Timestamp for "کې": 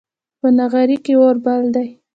1.05-1.13